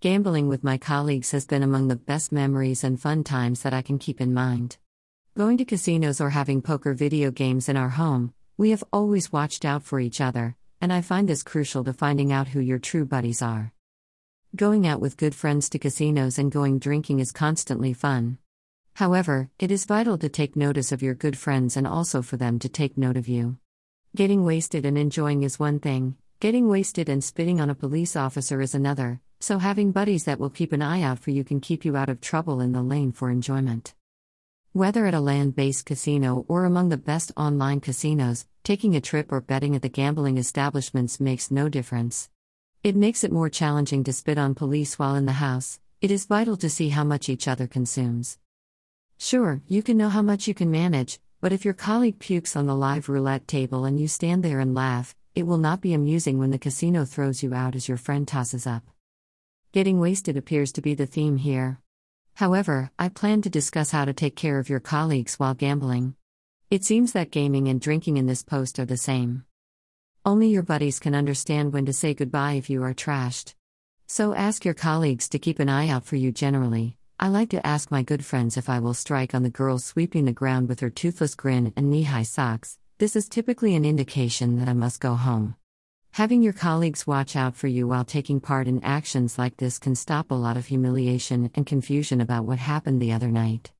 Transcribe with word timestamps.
Gambling 0.00 0.46
with 0.46 0.62
my 0.62 0.78
colleagues 0.78 1.32
has 1.32 1.44
been 1.44 1.64
among 1.64 1.88
the 1.88 1.96
best 1.96 2.30
memories 2.30 2.84
and 2.84 3.00
fun 3.00 3.24
times 3.24 3.62
that 3.62 3.74
I 3.74 3.82
can 3.82 3.98
keep 3.98 4.20
in 4.20 4.32
mind. 4.32 4.76
Going 5.36 5.58
to 5.58 5.64
casinos 5.64 6.20
or 6.20 6.30
having 6.30 6.62
poker 6.62 6.94
video 6.94 7.32
games 7.32 7.68
in 7.68 7.76
our 7.76 7.88
home, 7.88 8.32
we 8.56 8.70
have 8.70 8.84
always 8.92 9.32
watched 9.32 9.64
out 9.64 9.82
for 9.82 9.98
each 9.98 10.20
other, 10.20 10.54
and 10.80 10.92
I 10.92 11.00
find 11.00 11.28
this 11.28 11.42
crucial 11.42 11.82
to 11.82 11.92
finding 11.92 12.30
out 12.30 12.46
who 12.46 12.60
your 12.60 12.78
true 12.78 13.04
buddies 13.04 13.42
are. 13.42 13.72
Going 14.54 14.86
out 14.86 15.00
with 15.00 15.16
good 15.16 15.34
friends 15.34 15.68
to 15.70 15.80
casinos 15.80 16.38
and 16.38 16.52
going 16.52 16.78
drinking 16.78 17.18
is 17.18 17.32
constantly 17.32 17.92
fun. 17.92 18.38
However, 18.94 19.50
it 19.58 19.72
is 19.72 19.84
vital 19.84 20.16
to 20.18 20.28
take 20.28 20.54
notice 20.54 20.92
of 20.92 21.02
your 21.02 21.14
good 21.14 21.36
friends 21.36 21.76
and 21.76 21.88
also 21.88 22.22
for 22.22 22.36
them 22.36 22.60
to 22.60 22.68
take 22.68 22.96
note 22.96 23.16
of 23.16 23.26
you. 23.26 23.56
Getting 24.14 24.44
wasted 24.44 24.86
and 24.86 24.96
enjoying 24.96 25.42
is 25.42 25.58
one 25.58 25.80
thing, 25.80 26.14
getting 26.40 26.68
wasted 26.68 27.08
and 27.08 27.24
spitting 27.24 27.60
on 27.60 27.68
a 27.68 27.74
police 27.74 28.14
officer 28.14 28.60
is 28.60 28.72
another, 28.72 29.20
so 29.40 29.58
having 29.58 29.90
buddies 29.90 30.22
that 30.22 30.38
will 30.38 30.50
keep 30.50 30.72
an 30.72 30.80
eye 30.80 31.02
out 31.02 31.18
for 31.18 31.32
you 31.32 31.42
can 31.42 31.60
keep 31.60 31.84
you 31.84 31.96
out 31.96 32.08
of 32.08 32.20
trouble 32.20 32.60
in 32.60 32.70
the 32.70 32.80
lane 32.80 33.10
for 33.10 33.28
enjoyment. 33.28 33.92
Whether 34.72 35.06
at 35.06 35.14
a 35.14 35.20
land 35.20 35.56
based 35.56 35.84
casino 35.84 36.44
or 36.46 36.64
among 36.64 36.90
the 36.90 36.96
best 36.96 37.32
online 37.36 37.80
casinos, 37.80 38.46
taking 38.62 38.94
a 38.94 39.00
trip 39.00 39.32
or 39.32 39.40
betting 39.40 39.74
at 39.74 39.82
the 39.82 39.88
gambling 39.88 40.38
establishments 40.38 41.18
makes 41.18 41.50
no 41.50 41.68
difference. 41.68 42.30
It 42.84 42.94
makes 42.94 43.24
it 43.24 43.32
more 43.32 43.48
challenging 43.48 44.04
to 44.04 44.12
spit 44.12 44.38
on 44.38 44.54
police 44.54 44.96
while 44.96 45.16
in 45.16 45.26
the 45.26 45.32
house, 45.32 45.80
it 46.00 46.12
is 46.12 46.26
vital 46.26 46.56
to 46.58 46.70
see 46.70 46.90
how 46.90 47.02
much 47.02 47.28
each 47.28 47.48
other 47.48 47.66
consumes. 47.66 48.38
Sure, 49.16 49.60
you 49.66 49.82
can 49.82 49.96
know 49.96 50.08
how 50.08 50.22
much 50.22 50.46
you 50.46 50.54
can 50.54 50.70
manage, 50.70 51.18
but 51.40 51.52
if 51.52 51.64
your 51.64 51.74
colleague 51.74 52.20
pukes 52.20 52.54
on 52.54 52.66
the 52.66 52.76
live 52.76 53.08
roulette 53.08 53.48
table 53.48 53.84
and 53.84 53.98
you 53.98 54.06
stand 54.06 54.44
there 54.44 54.60
and 54.60 54.76
laugh, 54.76 55.16
it 55.38 55.46
will 55.46 55.56
not 55.56 55.80
be 55.80 55.94
amusing 55.94 56.36
when 56.40 56.50
the 56.50 56.58
casino 56.58 57.04
throws 57.04 57.44
you 57.44 57.54
out 57.54 57.76
as 57.76 57.86
your 57.86 57.96
friend 57.96 58.26
tosses 58.26 58.66
up. 58.66 58.82
Getting 59.70 60.00
wasted 60.00 60.36
appears 60.36 60.72
to 60.72 60.82
be 60.82 60.94
the 60.94 61.06
theme 61.06 61.36
here. 61.36 61.78
However, 62.34 62.90
I 62.98 63.08
plan 63.08 63.42
to 63.42 63.48
discuss 63.48 63.92
how 63.92 64.04
to 64.04 64.12
take 64.12 64.34
care 64.34 64.58
of 64.58 64.68
your 64.68 64.80
colleagues 64.80 65.36
while 65.36 65.54
gambling. 65.54 66.16
It 66.72 66.82
seems 66.82 67.12
that 67.12 67.30
gaming 67.30 67.68
and 67.68 67.80
drinking 67.80 68.16
in 68.16 68.26
this 68.26 68.42
post 68.42 68.80
are 68.80 68.84
the 68.84 68.96
same. 68.96 69.44
Only 70.24 70.48
your 70.48 70.64
buddies 70.64 70.98
can 70.98 71.14
understand 71.14 71.72
when 71.72 71.86
to 71.86 71.92
say 71.92 72.14
goodbye 72.14 72.54
if 72.54 72.68
you 72.68 72.82
are 72.82 72.92
trashed. 72.92 73.54
So 74.08 74.34
ask 74.34 74.64
your 74.64 74.74
colleagues 74.74 75.28
to 75.28 75.38
keep 75.38 75.60
an 75.60 75.68
eye 75.68 75.88
out 75.88 76.04
for 76.04 76.16
you 76.16 76.32
generally. 76.32 76.96
I 77.20 77.28
like 77.28 77.50
to 77.50 77.64
ask 77.64 77.92
my 77.92 78.02
good 78.02 78.24
friends 78.24 78.56
if 78.56 78.68
I 78.68 78.80
will 78.80 78.92
strike 78.92 79.36
on 79.36 79.44
the 79.44 79.50
girl 79.50 79.78
sweeping 79.78 80.24
the 80.24 80.32
ground 80.32 80.68
with 80.68 80.80
her 80.80 80.90
toothless 80.90 81.36
grin 81.36 81.72
and 81.76 81.88
knee 81.88 82.02
high 82.02 82.24
socks. 82.24 82.76
This 82.98 83.14
is 83.14 83.28
typically 83.28 83.76
an 83.76 83.84
indication 83.84 84.58
that 84.58 84.68
I 84.68 84.72
must 84.72 85.00
go 85.00 85.14
home. 85.14 85.54
Having 86.14 86.42
your 86.42 86.52
colleagues 86.52 87.06
watch 87.06 87.36
out 87.36 87.54
for 87.54 87.68
you 87.68 87.86
while 87.86 88.04
taking 88.04 88.40
part 88.40 88.66
in 88.66 88.82
actions 88.82 89.38
like 89.38 89.56
this 89.56 89.78
can 89.78 89.94
stop 89.94 90.32
a 90.32 90.34
lot 90.34 90.56
of 90.56 90.66
humiliation 90.66 91.48
and 91.54 91.64
confusion 91.64 92.20
about 92.20 92.44
what 92.44 92.58
happened 92.58 93.00
the 93.00 93.12
other 93.12 93.28
night. 93.28 93.70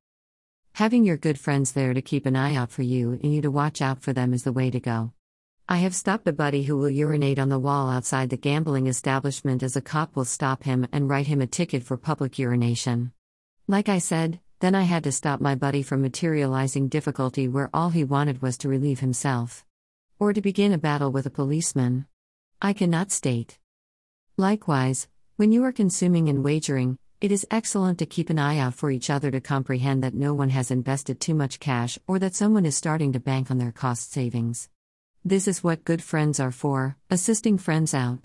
Having 0.75 1.03
your 1.03 1.17
good 1.17 1.37
friends 1.37 1.73
there 1.73 1.93
to 1.93 2.01
keep 2.01 2.25
an 2.25 2.37
eye 2.37 2.55
out 2.55 2.71
for 2.71 2.83
you 2.83 3.19
and 3.21 3.35
you 3.35 3.41
to 3.41 3.51
watch 3.51 3.81
out 3.81 4.01
for 4.01 4.13
them 4.13 4.33
is 4.33 4.43
the 4.43 4.53
way 4.53 4.71
to 4.71 4.79
go. 4.79 5.11
I 5.67 5.79
have 5.79 5.93
stopped 5.93 6.25
a 6.29 6.31
buddy 6.31 6.63
who 6.63 6.77
will 6.77 6.89
urinate 6.89 7.39
on 7.39 7.49
the 7.49 7.59
wall 7.59 7.89
outside 7.89 8.29
the 8.29 8.37
gambling 8.37 8.87
establishment 8.87 9.63
as 9.63 9.75
a 9.75 9.81
cop 9.81 10.15
will 10.15 10.23
stop 10.23 10.63
him 10.63 10.87
and 10.93 11.09
write 11.09 11.27
him 11.27 11.41
a 11.41 11.45
ticket 11.45 11.83
for 11.83 11.97
public 11.97 12.39
urination. 12.39 13.11
Like 13.67 13.89
I 13.89 13.99
said, 13.99 14.39
then 14.59 14.75
I 14.75 14.83
had 14.83 15.05
to 15.05 15.11
stop 15.11 15.39
my 15.39 15.55
buddy 15.55 15.81
from 15.81 16.01
materializing 16.01 16.89
difficulty 16.89 17.47
where 17.47 17.69
all 17.73 17.89
he 17.89 18.03
wanted 18.03 18.41
was 18.41 18.57
to 18.59 18.69
relieve 18.69 18.99
himself. 18.99 19.65
Or 20.19 20.33
to 20.33 20.41
begin 20.41 20.73
a 20.73 20.77
battle 20.77 21.11
with 21.11 21.25
a 21.25 21.29
policeman. 21.29 22.07
I 22.61 22.73
cannot 22.73 23.11
state. 23.11 23.57
Likewise, 24.35 25.07
when 25.37 25.53
you 25.53 25.63
are 25.63 25.71
consuming 25.71 26.27
and 26.27 26.43
wagering, 26.43 26.97
it 27.21 27.31
is 27.31 27.47
excellent 27.49 27.99
to 27.99 28.05
keep 28.05 28.29
an 28.29 28.39
eye 28.39 28.57
out 28.57 28.73
for 28.73 28.91
each 28.91 29.09
other 29.09 29.31
to 29.31 29.39
comprehend 29.39 30.03
that 30.03 30.13
no 30.13 30.33
one 30.33 30.49
has 30.49 30.71
invested 30.71 31.19
too 31.19 31.35
much 31.35 31.59
cash 31.59 31.97
or 32.07 32.19
that 32.19 32.35
someone 32.35 32.65
is 32.65 32.75
starting 32.75 33.13
to 33.13 33.19
bank 33.19 33.49
on 33.49 33.57
their 33.57 33.71
cost 33.71 34.11
savings. 34.11 34.69
This 35.23 35.47
is 35.47 35.63
what 35.63 35.85
good 35.85 36.01
friends 36.01 36.39
are 36.39 36.51
for, 36.51 36.97
assisting 37.09 37.57
friends 37.57 37.93
out. 37.93 38.19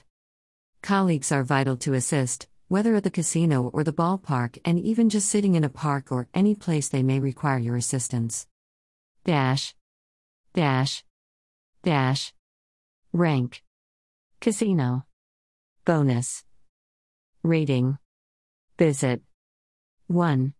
Colleagues 0.83 1.33
are 1.33 1.43
vital 1.43 1.77
to 1.79 1.95
assist, 1.95 2.47
whether 2.69 2.95
at 2.95 3.05
the 3.05 3.11
casino 3.11 3.71
or 3.73 3.85
the 3.85 3.93
ballpark, 3.93 4.59
and 4.65 4.79
even 4.81 5.09
just 5.09 5.29
sitting 5.29 5.55
in 5.55 5.65
a 5.65 5.69
park 5.69 6.11
or 6.11 6.29
any 6.35 6.55
place 6.55 6.89
they 6.89 7.03
may 7.03 7.21
require 7.21 7.59
your 7.59 7.77
assistance. 7.77 8.47
Dash. 9.25 9.75
Dash. 10.55 11.05
Dash. 11.83 12.33
Rank. 13.13 13.63
Casino. 14.41 15.05
Bonus. 15.85 16.45
Rating. 17.43 17.99
Visit. 18.79 19.23
1. 20.09 20.55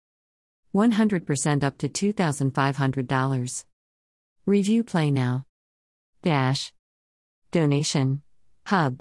100% 0.75 1.65
up 1.65 1.79
to 1.79 1.89
$2,500. 1.89 3.65
Review 4.47 4.85
Play 4.85 5.11
Now. 5.11 5.47
Dash. 6.23 6.73
Donation. 7.51 8.23
Hub. 8.67 9.01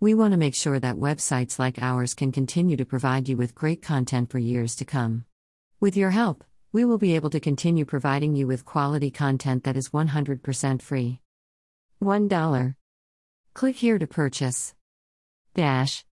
We 0.00 0.14
want 0.14 0.30
to 0.30 0.38
make 0.38 0.54
sure 0.54 0.78
that 0.78 0.94
websites 0.94 1.58
like 1.58 1.82
ours 1.82 2.14
can 2.14 2.30
continue 2.30 2.76
to 2.76 2.84
provide 2.84 3.28
you 3.28 3.36
with 3.36 3.56
great 3.56 3.82
content 3.82 4.30
for 4.30 4.38
years 4.38 4.76
to 4.76 4.84
come. 4.84 5.24
With 5.80 5.96
your 5.96 6.10
help, 6.10 6.44
we 6.72 6.84
will 6.84 6.98
be 6.98 7.16
able 7.16 7.30
to 7.30 7.40
continue 7.40 7.84
providing 7.84 8.36
you 8.36 8.46
with 8.46 8.64
quality 8.64 9.10
content 9.10 9.64
that 9.64 9.76
is 9.76 9.88
100% 9.88 10.82
free. 10.82 11.18
$1. 12.00 12.74
Click 13.54 13.74
here 13.74 13.98
to 13.98 14.06
purchase. 14.06 14.72
Dash. 15.56 16.04